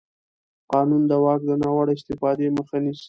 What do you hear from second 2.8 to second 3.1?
نیسي.